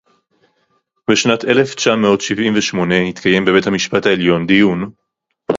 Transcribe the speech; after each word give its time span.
בשנת 1.09 1.45
אלף 1.45 1.75
תשע 1.75 1.95
מאות 1.95 2.21
שבעים 2.21 2.53
ושמונה 2.57 2.97
התקיים 3.01 3.45
בבית-המשפט 3.45 4.05
העליון 4.05 4.47
דיון 4.47 4.91